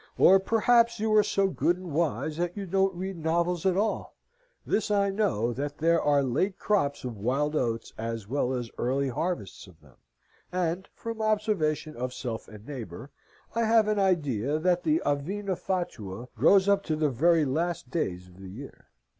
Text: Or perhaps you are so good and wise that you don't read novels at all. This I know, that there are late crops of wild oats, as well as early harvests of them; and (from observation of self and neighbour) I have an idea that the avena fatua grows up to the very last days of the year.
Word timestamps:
Or 0.17 0.39
perhaps 0.39 0.99
you 0.99 1.13
are 1.13 1.21
so 1.21 1.47
good 1.49 1.77
and 1.77 1.91
wise 1.93 2.37
that 2.37 2.57
you 2.57 2.65
don't 2.65 2.95
read 2.95 3.17
novels 3.17 3.67
at 3.67 3.77
all. 3.77 4.15
This 4.65 4.89
I 4.89 5.11
know, 5.11 5.53
that 5.53 5.77
there 5.77 6.01
are 6.01 6.23
late 6.23 6.57
crops 6.57 7.03
of 7.03 7.19
wild 7.19 7.55
oats, 7.55 7.93
as 7.99 8.27
well 8.27 8.51
as 8.53 8.71
early 8.79 9.09
harvests 9.09 9.67
of 9.67 9.79
them; 9.79 9.97
and 10.51 10.89
(from 10.95 11.21
observation 11.21 11.95
of 11.95 12.15
self 12.15 12.47
and 12.47 12.65
neighbour) 12.67 13.11
I 13.53 13.65
have 13.65 13.87
an 13.87 13.99
idea 13.99 14.57
that 14.57 14.81
the 14.81 15.03
avena 15.05 15.55
fatua 15.55 16.29
grows 16.35 16.67
up 16.67 16.81
to 16.85 16.95
the 16.95 17.11
very 17.11 17.45
last 17.45 17.91
days 17.91 18.27
of 18.27 18.37
the 18.39 18.49
year. 18.49 18.87